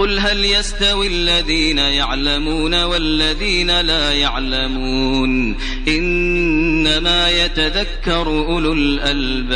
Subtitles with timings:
[0.00, 5.56] قل هل يستوي الذين يعلمون والذين لا يعلمون
[5.88, 9.46] إنما يتذكر أولو الألباب.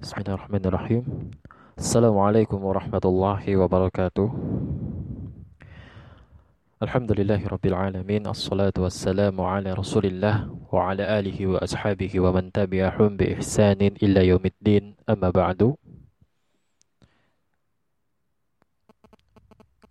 [0.00, 1.04] بسم الله الرحمن الرحيم.
[1.78, 4.28] السلام عليكم ورحمة الله وبركاته.
[6.82, 10.36] الحمد لله رب العالمين الصلاة والسلام على رسول الله
[10.72, 14.96] وعلى آله وأصحابه ومن تبعهم بإحسان إلى يوم الدين.
[15.04, 15.74] أما بعد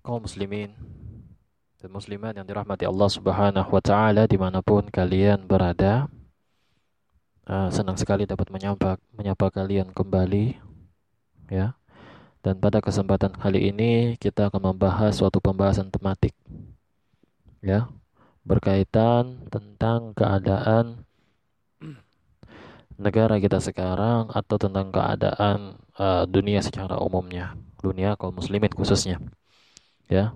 [0.04, 0.76] kaum muslimin
[1.80, 6.12] dan muslimat yang dirahmati Allah Subhanahu wa taala di mana pun kalian berada.
[7.44, 10.60] Uh, senang sekali dapat menyapa menyapa kalian kembali
[11.48, 11.76] ya.
[12.44, 16.36] Dan pada kesempatan kali ini kita akan membahas suatu pembahasan tematik
[17.64, 17.88] ya
[18.44, 21.08] berkaitan tentang keadaan
[23.00, 29.24] negara kita sekarang atau tentang keadaan uh, dunia secara umumnya, dunia kaum muslimin khususnya
[30.10, 30.36] ya.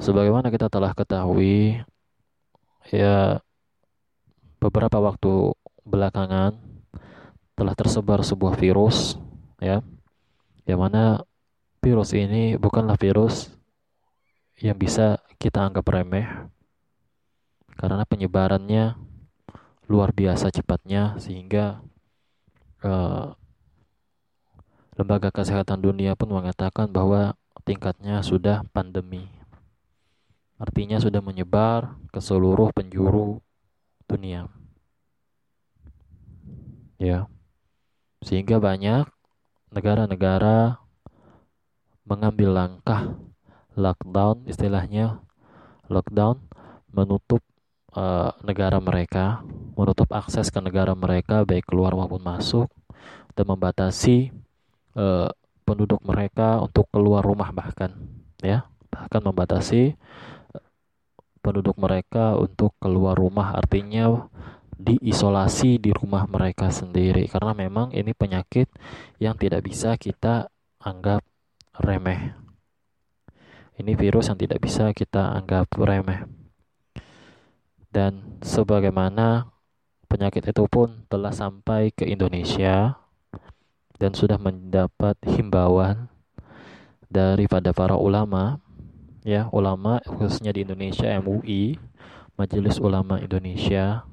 [0.00, 1.76] Sebagaimana kita telah ketahui
[2.88, 3.38] ya
[4.60, 5.52] beberapa waktu
[5.84, 6.56] belakangan
[7.56, 9.20] telah tersebar sebuah virus
[9.60, 9.84] ya
[10.64, 11.20] yang mana
[11.84, 13.52] virus ini bukanlah virus
[14.60, 16.28] yang bisa kita anggap remeh
[17.76, 18.96] karena penyebarannya
[19.88, 21.80] luar biasa cepatnya sehingga
[22.84, 23.32] uh,
[25.00, 27.32] lembaga kesehatan dunia pun mengatakan bahwa
[27.70, 29.30] tingkatnya sudah pandemi.
[30.58, 33.38] Artinya sudah menyebar ke seluruh penjuru
[34.10, 34.50] dunia.
[36.98, 37.30] Ya.
[38.26, 39.06] Sehingga banyak
[39.70, 40.82] negara-negara
[42.02, 43.14] mengambil langkah
[43.78, 45.22] lockdown istilahnya
[45.86, 46.42] lockdown
[46.90, 47.38] menutup
[47.94, 49.46] uh, negara mereka,
[49.78, 52.66] menutup akses ke negara mereka baik keluar maupun masuk
[53.38, 54.34] dan membatasi
[54.98, 55.30] uh,
[55.70, 57.94] penduduk mereka untuk keluar rumah bahkan
[58.42, 58.66] ya.
[58.90, 60.64] Bahkan membatasi eh,
[61.38, 64.26] penduduk mereka untuk keluar rumah artinya
[64.74, 67.30] diisolasi di rumah mereka sendiri.
[67.30, 68.66] Karena memang ini penyakit
[69.22, 70.50] yang tidak bisa kita
[70.82, 71.22] anggap
[71.78, 72.34] remeh.
[73.78, 76.26] Ini virus yang tidak bisa kita anggap remeh.
[77.90, 79.48] Dan sebagaimana
[80.10, 82.99] penyakit itu pun telah sampai ke Indonesia
[84.00, 86.08] dan sudah mendapat himbauan
[87.12, 88.56] daripada para ulama
[89.20, 91.76] ya ulama khususnya di Indonesia MUI
[92.40, 94.08] Majelis Ulama Indonesia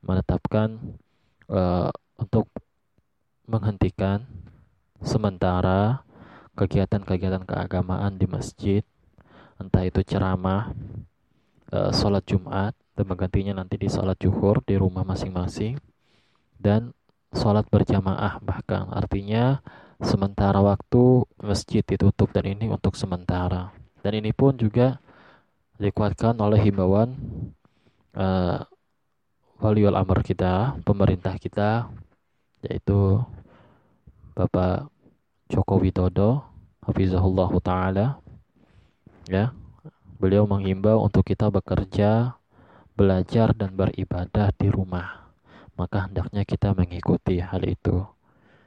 [0.00, 0.80] menetapkan
[1.52, 2.48] uh, untuk
[3.44, 4.24] menghentikan
[5.04, 6.00] sementara
[6.56, 8.80] kegiatan-kegiatan keagamaan di masjid
[9.60, 10.72] entah itu ceramah
[11.76, 15.76] uh, sholat Jumat dan menggantinya nanti di sholat juhur di rumah masing-masing
[16.56, 16.96] dan
[17.32, 18.88] sholat berjamaah bahkan.
[18.92, 19.60] Artinya
[20.00, 23.74] sementara waktu masjid ditutup dan ini untuk sementara.
[24.00, 25.02] Dan ini pun juga
[25.78, 27.14] dikuatkan oleh himbauan
[28.14, 28.62] uh,
[29.58, 31.90] waliul amr kita pemerintah kita
[32.66, 33.22] yaitu
[34.34, 34.90] Bapak
[35.50, 36.42] Joko Widodo
[36.82, 38.06] Hafizahullah Ta'ala.
[39.30, 39.54] Ya
[40.18, 42.34] beliau menghimbau untuk kita bekerja
[42.98, 45.27] belajar dan beribadah di rumah
[45.78, 48.02] maka hendaknya kita mengikuti hal itu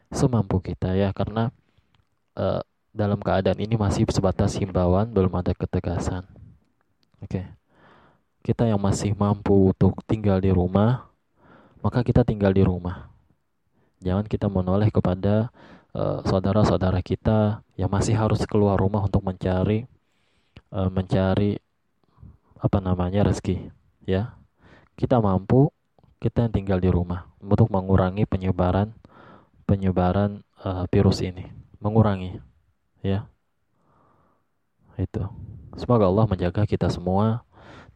[0.07, 1.51] semampu kita ya karena
[2.39, 6.23] uh, dalam keadaan ini masih sebatas himbauan belum ada ketegasan.
[7.19, 7.47] Oke.
[8.41, 11.11] Kita yang masih mampu untuk tinggal di rumah
[11.81, 13.09] maka kita tinggal di rumah.
[14.01, 15.49] Jangan kita menoleh kepada
[15.93, 19.85] uh, saudara-saudara kita yang masih harus keluar rumah untuk mencari
[20.73, 21.57] uh, mencari
[22.61, 23.69] apa namanya rezeki
[24.05, 24.37] ya.
[24.97, 25.73] Kita mampu
[26.21, 28.93] kita yang tinggal di rumah untuk mengurangi penyebaran
[29.65, 31.49] penyebaran uh, virus ini.
[31.81, 32.37] Mengurangi
[33.01, 33.25] ya.
[35.01, 35.25] Itu.
[35.73, 37.41] Semoga Allah menjaga kita semua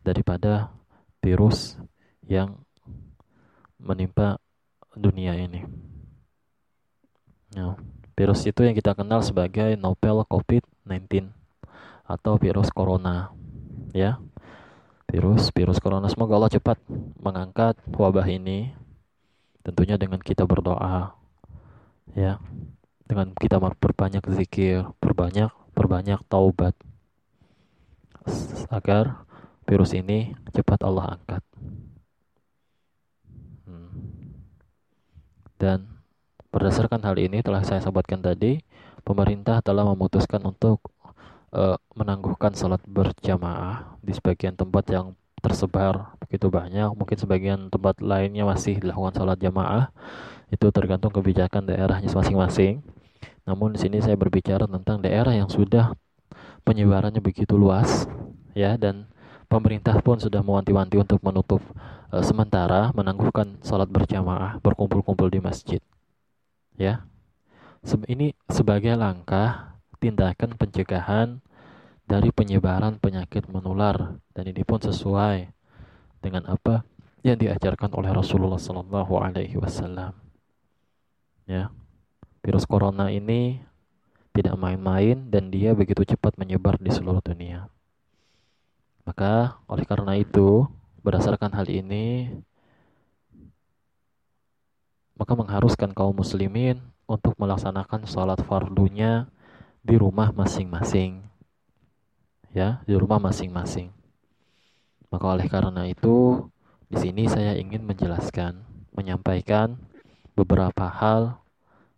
[0.02, 0.74] daripada
[1.22, 1.78] virus
[2.26, 2.58] yang
[3.78, 4.42] menimpa
[4.98, 5.62] dunia ini.
[7.54, 7.78] Ya,
[8.18, 11.30] virus itu yang kita kenal sebagai novel COVID-19
[12.10, 13.34] atau virus corona
[13.94, 14.18] ya
[15.10, 16.78] virus virus corona semoga Allah cepat
[17.22, 18.74] mengangkat wabah ini.
[19.66, 21.18] Tentunya dengan kita berdoa
[22.14, 22.38] ya.
[23.06, 26.74] Dengan kita berbanyak zikir berbanyak berbanyak taubat.
[28.74, 29.26] Agar
[29.66, 31.44] virus ini cepat Allah angkat.
[33.66, 33.90] Hmm.
[35.58, 35.90] dan
[36.54, 38.62] berdasarkan hal ini telah saya sebutkan tadi
[39.02, 40.95] pemerintah telah memutuskan untuk
[41.56, 46.92] uh, menangguhkan salat berjamaah di sebagian tempat yang tersebar begitu banyak.
[46.92, 49.90] Mungkin sebagian tempat lainnya masih dilakukan salat jamaah.
[50.52, 52.84] Itu tergantung kebijakan daerahnya masing-masing.
[53.48, 55.96] Namun di sini saya berbicara tentang daerah yang sudah
[56.66, 58.10] penyebarannya begitu luas
[58.58, 59.06] ya dan
[59.46, 61.62] pemerintah pun sudah mewanti-wanti untuk menutup
[62.10, 65.82] e, sementara menangguhkan sholat berjamaah berkumpul-kumpul di masjid
[66.74, 67.06] ya.
[67.86, 69.75] Ini sebagai langkah
[70.06, 71.42] tindakan pencegahan
[72.06, 74.22] dari penyebaran penyakit menular.
[74.38, 75.50] Dan ini pun sesuai
[76.22, 76.86] dengan apa
[77.26, 80.14] yang diajarkan oleh Rasulullah Sallallahu Alaihi Wasallam.
[81.50, 81.74] Ya.
[82.46, 83.58] Virus corona ini
[84.30, 87.66] tidak main-main dan dia begitu cepat menyebar di seluruh dunia.
[89.02, 90.70] Maka oleh karena itu,
[91.02, 92.30] berdasarkan hal ini,
[95.18, 96.78] maka mengharuskan kaum muslimin
[97.10, 99.26] untuk melaksanakan sholat fardunya
[99.86, 101.22] di rumah masing-masing.
[102.50, 103.94] Ya, di rumah masing-masing.
[105.14, 106.50] Maka oleh karena itu,
[106.90, 109.78] di sini saya ingin menjelaskan, menyampaikan
[110.34, 111.38] beberapa hal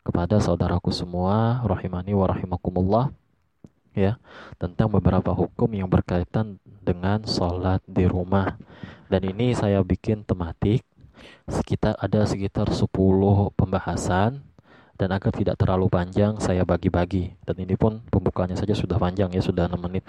[0.04, 3.12] kepada saudaraku semua rahimani wa rahimakumullah
[3.92, 4.16] ya
[4.56, 8.56] tentang beberapa hukum yang berkaitan dengan sholat di rumah
[9.12, 10.88] dan ini saya bikin tematik
[11.50, 12.88] sekitar ada sekitar 10
[13.58, 14.47] pembahasan
[14.98, 17.38] dan agar tidak terlalu panjang saya bagi-bagi.
[17.46, 20.04] Dan ini pun pembukaannya saja sudah panjang ya sudah 6 menit.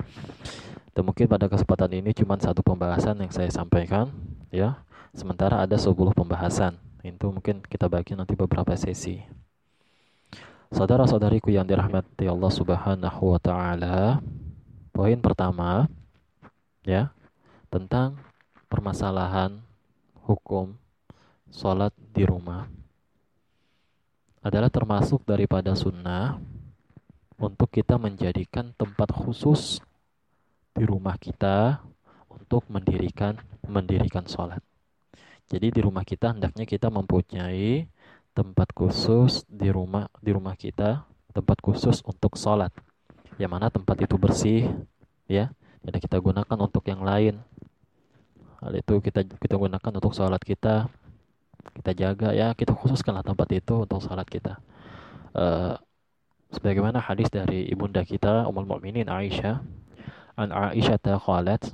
[0.96, 4.08] Dan mungkin pada kesempatan ini cuma satu pembahasan yang saya sampaikan
[4.48, 4.80] ya.
[5.12, 6.80] Sementara ada 10 pembahasan.
[7.04, 9.20] Itu mungkin kita bagi nanti beberapa sesi.
[10.68, 14.20] Saudara-saudariku yang dirahmati Allah Subhanahu wa taala,
[14.92, 15.88] poin pertama
[16.84, 17.08] ya,
[17.72, 18.20] tentang
[18.68, 19.64] permasalahan
[20.28, 20.76] hukum
[21.48, 22.68] sholat di rumah
[24.42, 26.38] adalah termasuk daripada sunnah
[27.38, 29.78] untuk kita menjadikan tempat khusus
[30.74, 31.82] di rumah kita
[32.30, 34.62] untuk mendirikan mendirikan sholat.
[35.48, 37.88] Jadi di rumah kita hendaknya kita mempunyai
[38.36, 41.02] tempat khusus di rumah di rumah kita
[41.34, 42.70] tempat khusus untuk sholat.
[43.38, 44.66] Yang mana tempat itu bersih
[45.30, 45.50] ya
[45.82, 47.38] tidak kita gunakan untuk yang lain.
[48.58, 50.90] Hal itu kita kita gunakan untuk sholat kita
[51.78, 54.58] kita jaga ya kita khususkanlah tempat itu untuk sholat kita.
[55.36, 55.76] Uh,
[56.54, 59.60] sebagaimana hadis dari ibunda kita Ummul Mukminin Aisyah
[60.38, 61.70] an Aisyah qalat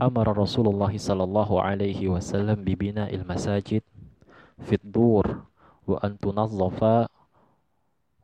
[0.00, 3.84] amara Rasulullah sallallahu alaihi wasallam bibina il masajid
[4.64, 5.44] fit dur
[5.86, 7.08] wa an tunazzafa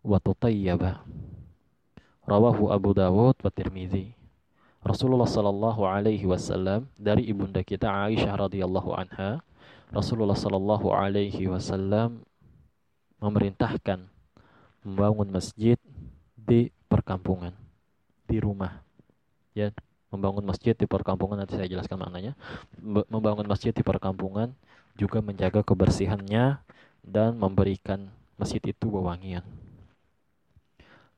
[0.06, 1.02] wa tutayyaba.
[2.26, 4.18] Rawahu Abu Dawud wa Tirmizi
[4.82, 9.45] Rasulullah sallallahu alaihi wasallam dari ibunda kita Aisyah radhiyallahu anha
[9.94, 12.22] Rasulullah sallallahu alaihi wasallam
[13.22, 14.06] memerintahkan
[14.82, 15.78] membangun masjid
[16.36, 17.54] di perkampungan
[18.26, 18.82] di rumah
[19.54, 19.70] ya
[20.10, 22.32] membangun masjid di perkampungan nanti saya jelaskan maknanya
[23.10, 24.54] membangun masjid di perkampungan
[24.94, 26.62] juga menjaga kebersihannya
[27.02, 28.10] dan memberikan
[28.40, 29.44] masjid itu wewangian.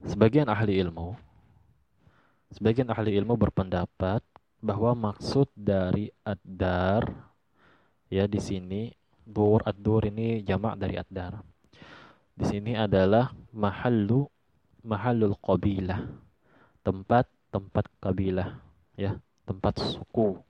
[0.05, 1.19] Sebagian ahli ilmu
[2.55, 4.25] sebagian ahli ilmu berpendapat
[4.59, 7.28] bahwa maksud dari ad-dar
[8.09, 8.93] ya di sini
[9.25, 11.41] dur ad-dur ini jamak dari ad-dar.
[12.33, 14.25] Di sini adalah mahallu
[14.85, 16.01] mahallul qabilah.
[16.81, 18.57] Tempat tempat kabilah
[18.97, 20.41] ya, tempat suku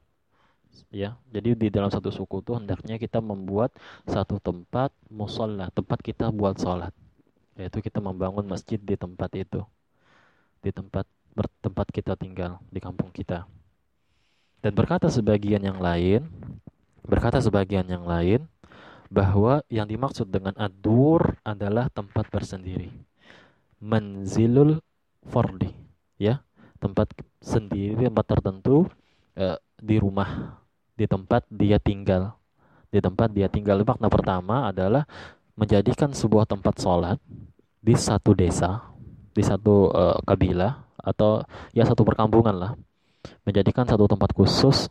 [0.92, 1.18] ya.
[1.32, 3.74] Jadi di dalam satu suku itu hendaknya kita membuat
[4.06, 6.94] satu tempat musola, tempat kita buat sholat.
[7.58, 9.66] Yaitu kita membangun masjid di tempat itu.
[10.62, 13.46] Di tempat bertempat kita tinggal di kampung kita.
[14.58, 16.26] Dan berkata sebagian yang lain,
[17.04, 18.46] berkata sebagian yang lain
[19.08, 22.92] bahwa yang dimaksud dengan adur adalah tempat bersendiri.
[23.78, 24.82] Menzilul
[25.26, 25.70] fardi,
[26.18, 26.42] ya,
[26.82, 28.90] tempat sendiri, tempat tertentu
[29.38, 30.58] eh, di rumah
[30.98, 32.34] di tempat dia tinggal.
[32.90, 35.06] Di tempat dia tinggal makna pertama adalah
[35.54, 37.22] menjadikan sebuah tempat sholat
[37.78, 38.82] di satu desa,
[39.30, 42.72] di satu uh, kabilah atau ya satu perkampungan lah.
[43.46, 44.90] Menjadikan satu tempat khusus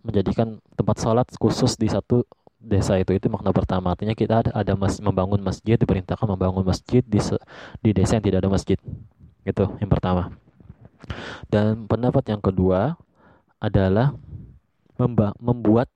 [0.00, 2.24] menjadikan tempat sholat khusus di satu
[2.60, 3.96] desa itu itu makna pertama.
[3.96, 7.20] Artinya kita ada, ada mas, membangun masjid diperintahkan membangun masjid di
[7.80, 8.78] di desa yang tidak ada masjid.
[9.44, 10.36] Itu yang pertama.
[11.48, 13.00] Dan pendapat yang kedua
[13.56, 14.12] adalah
[15.40, 15.88] membuat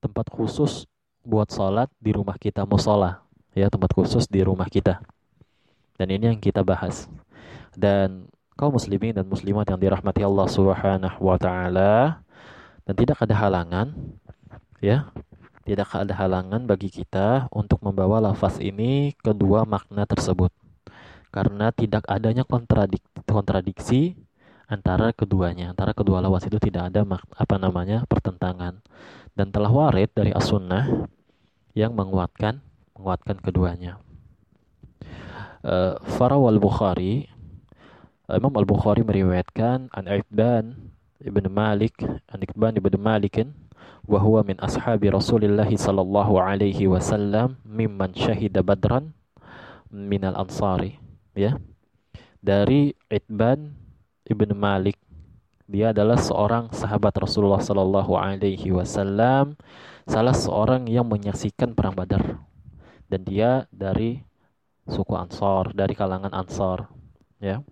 [0.00, 0.88] tempat khusus
[1.20, 3.20] buat sholat di rumah kita musola.
[3.52, 5.00] Ya tempat khusus di rumah kita.
[5.96, 7.08] Dan ini yang kita bahas.
[7.72, 12.24] Dan kaum muslimin dan muslimat yang dirahmati Allah Subhanahu wa taala
[12.86, 13.92] dan tidak ada halangan
[14.78, 15.10] ya.
[15.66, 20.54] Tidak ada halangan bagi kita untuk membawa lafaz ini kedua makna tersebut.
[21.34, 24.14] Karena tidak adanya kontradik kontradiksi
[24.70, 27.02] antara keduanya antara kedua lawas itu tidak ada
[27.34, 28.78] apa namanya pertentangan.
[29.34, 31.10] Dan telah warid dari as-sunnah
[31.74, 32.62] yang menguatkan
[32.94, 33.98] menguatkan keduanya.
[35.66, 37.26] Uh, Farawal Bukhari
[38.30, 43.54] Imam Al-Bukhari meriwayatkan an Ibn ibn Malik an Ibn ibn Malikin
[44.06, 49.16] wa huwa min ashabi Rasulillah sallallahu alaihi wasallam mimman syahida badran
[49.90, 50.98] minal ansari
[51.32, 51.56] ya.
[52.42, 53.74] Dari Itban
[54.28, 55.00] ibn Malik
[55.66, 59.58] dia adalah seorang sahabat Rasulullah sallallahu alaihi wasallam
[60.06, 62.38] salah seorang yang menyaksikan perang Badar.
[63.10, 64.22] Dan dia dari
[64.86, 66.86] suku Ansar dari kalangan Ansar
[67.42, 67.62] ya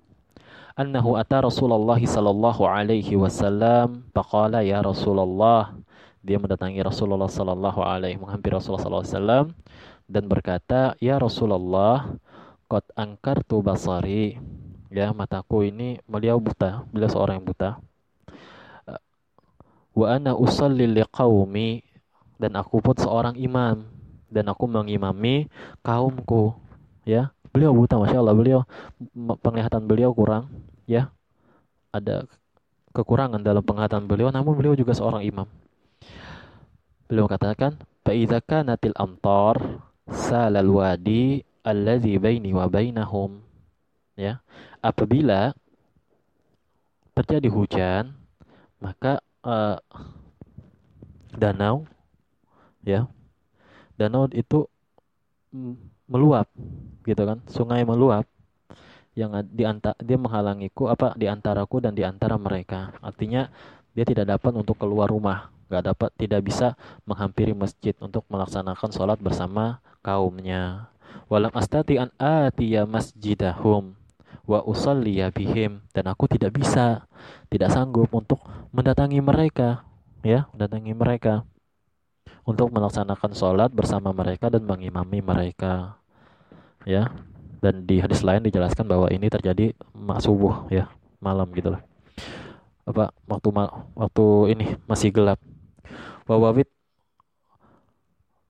[0.75, 5.75] annahu ata Rasulullah sallallahu alaihi wasallam faqala ya Rasulullah
[6.25, 9.47] dia mendatangi Rasulullah Sallallahu Alaihi menghampiri Rasulullah Sallallahu Alaihi Wasallam
[10.09, 12.17] dan berkata, Ya Rasulullah,
[12.65, 14.41] kot angkar tu basari.
[14.89, 17.77] Ya, mataku ini beliau buta, beliau seorang yang buta.
[19.93, 21.85] Wa ana usalli liqaumi
[22.41, 23.85] dan aku pun seorang imam
[24.33, 25.53] dan aku mengimami
[25.85, 26.57] kaumku.
[27.05, 28.61] Ya, beliau buta, masya Allah, beliau
[29.15, 30.51] penglihatan beliau kurang.
[30.91, 31.15] Ya,
[31.95, 32.27] ada
[32.91, 35.47] kekurangan dalam penglihatan beliau, namun beliau juga seorang imam.
[37.07, 39.63] Beliau katakan, "Fa'idza kanatil amtar
[40.11, 43.39] salal wadi allazi baini wa bainahum."
[44.19, 44.43] Ya.
[44.83, 45.55] Apabila
[47.15, 48.19] terjadi hujan,
[48.83, 49.79] maka uh,
[51.31, 51.87] danau
[52.83, 53.07] ya.
[53.95, 54.67] Danau itu
[56.15, 56.47] meluap
[57.03, 58.25] gitu kan, sungai meluap
[59.15, 59.63] yang di
[60.03, 62.95] dia menghalangiku apa di antaraku dan di antara mereka.
[62.99, 63.47] Artinya
[63.95, 65.55] dia tidak dapat untuk keluar rumah.
[65.71, 66.75] Nggak dapat tidak bisa
[67.07, 70.91] menghampiri masjid untuk melaksanakan sholat bersama kaumnya.
[71.31, 73.95] Walam astati an atiya masjidahum
[74.45, 75.87] wa usalliya bihim.
[75.95, 77.07] Dan aku tidak bisa
[77.49, 78.43] tidak sanggup untuk
[78.75, 79.87] mendatangi mereka
[80.27, 81.47] ya mendatangi mereka.
[82.45, 85.97] Untuk melaksanakan sholat bersama mereka dan mengimami mereka
[86.89, 87.13] ya.
[87.65, 89.73] Dan di hadis lain dijelaskan bahwa ini terjadi
[90.21, 91.81] subuh ya malam gitu lah.
[92.85, 93.49] Apa waktu
[93.97, 95.41] waktu ini masih gelap.
[96.29, 96.69] Wawawit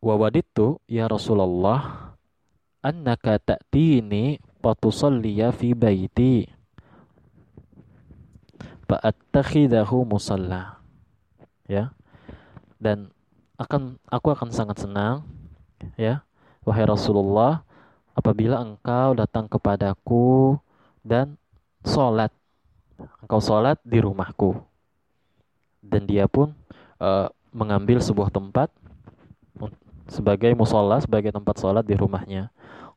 [0.04, 2.12] Wawaditu ya Rasulullah
[2.84, 6.44] annaka ta'tini fatusalliya fi baiti
[8.84, 10.84] fa'attakhidahu musalla.
[11.64, 11.96] Ya.
[12.76, 13.14] Dan
[13.56, 15.24] akan aku akan sangat senang
[15.94, 16.26] ya
[16.66, 17.62] wahai Rasulullah
[18.14, 20.58] apabila engkau datang kepadaku
[21.02, 21.36] dan
[21.84, 22.30] sholat
[23.20, 24.56] engkau sholat di rumahku
[25.82, 26.54] dan dia pun
[27.02, 28.70] uh, mengambil sebuah tempat
[30.08, 32.52] sebagai musola, sebagai tempat sholat di rumahnya.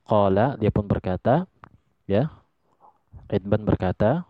[0.08, 1.48] Qala, dia pun berkata,
[2.08, 2.32] ya,
[3.28, 4.24] Idban berkata,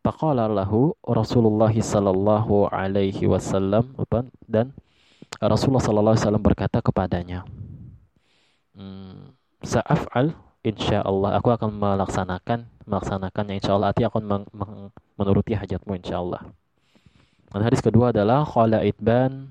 [0.00, 3.90] Faqala lahu Rasulullah sallallahu alaihi wasallam
[4.46, 4.70] dan
[5.42, 7.42] Rasulullah sallallahu alaihi wasallam berkata kepadanya,
[8.78, 10.36] hmm, Sa'af'al
[10.66, 14.24] insyaallah aku akan melaksanakan melaksanakannya insyaallah artinya akan
[15.18, 16.42] menuruti hajatmu insyaallah.
[17.50, 19.48] Dan hadis kedua adalah qala Itban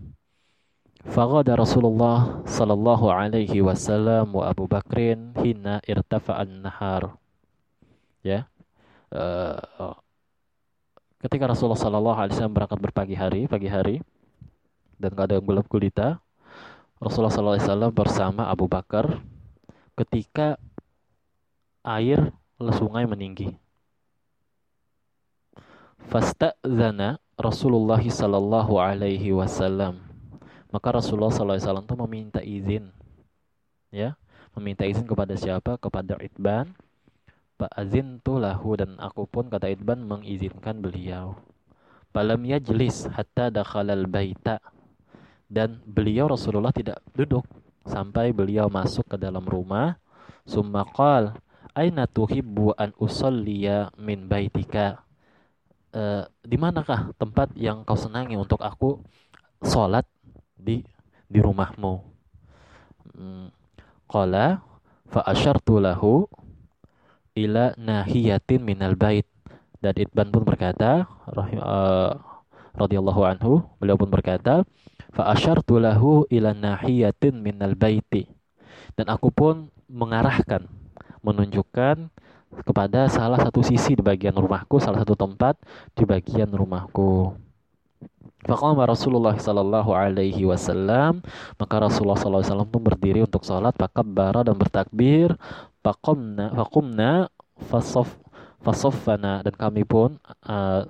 [1.06, 7.14] Faghada Rasulullah sallallahu alaihi wasallam wa Abu Bakrin hina irtafa'an nahar.
[8.26, 8.50] Ya.
[9.14, 9.94] Uh,
[11.22, 13.96] ketika Rasulullah sallallahu alaihi wasallam berangkat berpagi hari, pagi hari
[14.98, 16.18] dan keadaan gelap gulita,
[16.98, 19.22] Rasulullah sallallahu alaihi wasallam bersama Abu Bakar
[19.96, 20.60] ketika
[21.84, 23.56] air sungai meninggi.
[26.06, 30.00] Fasta'zana Rasulullah sallallahu alaihi wasallam.
[30.70, 32.92] Maka Rasulullah sallallahu alaihi wasallam meminta izin.
[33.90, 34.20] Ya,
[34.54, 35.80] meminta izin kepada siapa?
[35.80, 36.76] Kepada Itban.
[37.56, 41.40] Pak azin lahu dan aku pun kata Itban mengizinkan beliau.
[42.12, 44.60] Falam yajlis hatta dakhalal baita.
[45.48, 47.48] Dan beliau Rasulullah tidak duduk
[47.86, 49.98] sampai beliau masuk ke dalam rumah.
[50.46, 51.38] Summa qal,
[51.74, 55.06] "Aina tuhibbu an usalliya min baitika?"
[55.96, 59.00] uh, di manakah tempat yang kau senangi untuk aku
[59.64, 60.04] sholat
[60.60, 60.84] di
[61.26, 61.94] di rumahmu?
[63.16, 63.48] Hmm.
[64.06, 64.62] Qala
[65.10, 66.28] fa asyartu lahu
[67.34, 69.26] ila nahiyatin minal bait.
[69.80, 72.18] Dan Itban pun berkata, rahim, uh,
[72.74, 74.66] radhiyallahu anhu, beliau pun berkata,
[75.16, 75.32] fa
[75.80, 78.28] lahu ila nahiyatin minal baiti.
[79.00, 80.68] Dan aku pun mengarahkan,
[81.24, 82.12] menunjukkan
[82.68, 85.56] kepada salah satu sisi di bagian rumahku, salah satu tempat
[85.96, 87.32] di bagian rumahku.
[88.46, 91.24] Faqama Rasulullah sallallahu alaihi wasallam,
[91.58, 95.34] maka Rasulullah sallallahu alaihi wasallam pun berdiri untuk salat, bara dan bertakbir,
[95.82, 97.30] faqamna faqumna
[97.70, 98.10] fasaf
[98.66, 100.18] fasaffana dan kami pun
[100.50, 100.86] uh,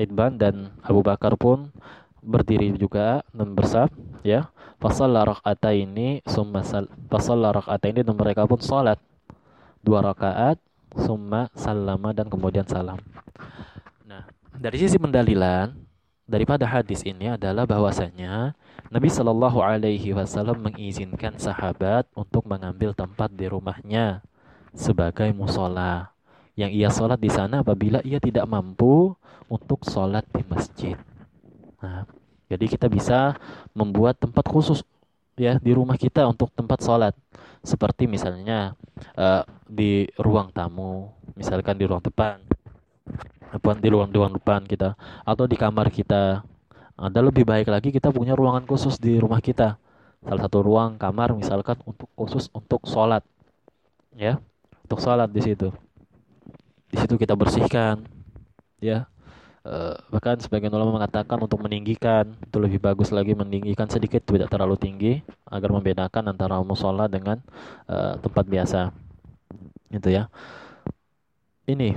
[0.00, 1.72] Idban dan Abu Bakar pun
[2.20, 3.88] berdiri juga dan bersaf
[4.20, 4.48] ya
[4.80, 5.24] fasalla
[5.72, 6.64] ini summa
[7.08, 7.52] fasalla
[7.84, 9.00] ini dan mereka pun salat
[9.80, 10.60] dua rakaat,
[10.96, 13.00] summa salama dan kemudian salam.
[14.04, 15.72] Nah, dari sisi pendalilan
[16.28, 18.54] daripada hadis ini adalah bahwasanya
[18.92, 24.22] Nabi Shallallahu Alaihi Wasallam mengizinkan sahabat untuk mengambil tempat di rumahnya
[24.76, 26.14] sebagai musola
[26.54, 29.16] yang ia sholat di sana apabila ia tidak mampu
[29.48, 30.96] untuk sholat di masjid.
[31.80, 32.04] Nah,
[32.50, 33.36] jadi kita bisa
[33.72, 34.84] membuat tempat khusus
[35.40, 37.14] ya di rumah kita untuk tempat sholat
[37.64, 38.76] seperti misalnya
[39.16, 42.40] uh, di ruang tamu, misalkan di ruang depan,
[43.50, 44.94] apa di ruang ruang depan kita
[45.24, 46.44] atau di kamar kita
[47.00, 49.80] ada lebih baik lagi kita punya ruangan khusus di rumah kita.
[50.20, 53.24] Salah satu ruang kamar misalkan untuk khusus untuk sholat,
[54.12, 54.36] ya,
[54.84, 55.72] untuk sholat di situ.
[56.92, 58.04] Di situ kita bersihkan,
[58.84, 59.09] ya.
[59.60, 59.76] E,
[60.08, 65.12] bahkan sebagian ulama mengatakan untuk meninggikan itu lebih bagus lagi meninggikan sedikit tidak terlalu tinggi
[65.44, 67.44] agar membedakan antara musola dengan
[67.84, 68.80] e, tempat biasa.
[69.92, 70.32] Itu ya.
[71.68, 71.92] Ini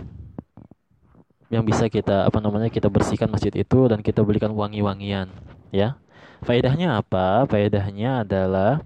[1.53, 5.31] yang bisa kita apa namanya kita bersihkan masjid itu dan kita belikan wangi-wangian
[5.71, 5.95] ya.
[6.43, 7.47] Faedahnya apa?
[7.47, 8.83] Faedahnya adalah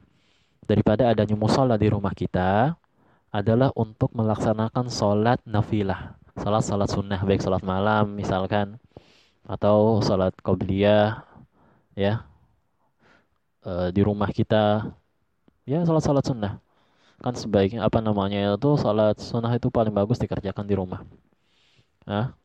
[0.70, 2.78] daripada adanya musola di rumah kita
[3.34, 8.78] adalah untuk melaksanakan sholat nafilah sholat sholat sunnah baik sholat malam misalkan.
[9.48, 11.24] Atau sholat qobliyah
[11.98, 12.28] ya.
[13.64, 14.94] E, di rumah kita.
[15.68, 16.54] Ya sholat sholat sunnah.
[17.18, 21.02] Kan sebaiknya apa namanya itu sholat sunnah itu paling bagus dikerjakan di rumah.
[22.06, 22.38] Nah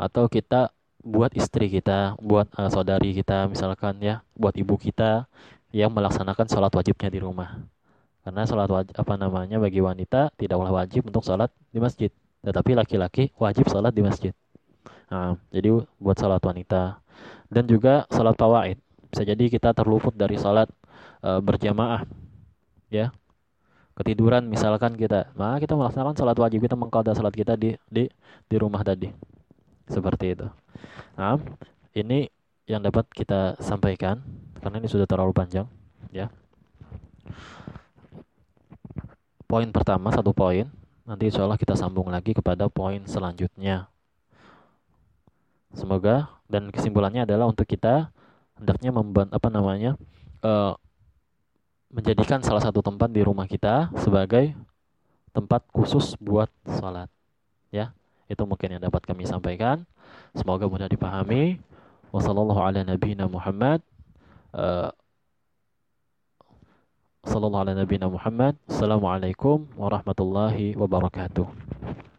[0.00, 0.72] atau kita
[1.04, 5.28] buat istri kita, buat uh, saudari kita misalkan ya, buat ibu kita
[5.72, 7.60] yang melaksanakan sholat wajibnya di rumah.
[8.20, 13.32] Karena sholat wajib apa namanya bagi wanita tidaklah wajib untuk sholat di masjid, tetapi laki-laki
[13.36, 14.32] wajib sholat di masjid.
[15.10, 17.02] Nah, jadi buat sholat wanita
[17.50, 18.78] dan juga sholat pawaid.
[19.10, 20.70] Bisa jadi kita terluput dari sholat
[21.26, 22.06] uh, berjamaah,
[22.88, 23.10] ya
[23.98, 28.08] ketiduran misalkan kita, nah kita melaksanakan sholat wajib kita mengkoda sholat kita di di
[28.48, 29.12] di rumah tadi
[29.90, 30.46] seperti itu.
[31.18, 31.36] Nah,
[31.92, 32.24] ini
[32.64, 34.22] yang dapat kita sampaikan
[34.62, 35.66] karena ini sudah terlalu panjang,
[36.14, 36.30] ya.
[39.50, 40.70] Poin pertama satu poin,
[41.10, 43.90] nanti insya Allah kita sambung lagi kepada poin selanjutnya.
[45.74, 48.14] Semoga dan kesimpulannya adalah untuk kita
[48.54, 49.98] hendaknya membantu apa namanya
[50.46, 50.78] uh,
[51.90, 54.54] menjadikan salah satu tempat di rumah kita sebagai
[55.34, 57.10] tempat khusus buat sholat,
[57.74, 57.90] ya.
[58.30, 59.82] Itu mungkin yang dapat kami sampaikan.
[60.38, 61.58] Semoga mudah dipahami.
[62.14, 62.86] Wassallallahu ala
[67.20, 67.28] nabiyina Muhammad.
[67.28, 68.54] Uh, Sallallahu ala nabiyina Muhammad.
[68.64, 72.09] Assalamualaikum warahmatullahi wabarakatuh.